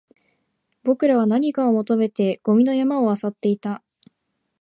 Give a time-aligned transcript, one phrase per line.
[0.81, 3.83] 僕らは何かを求めてゴミの山を漁っていた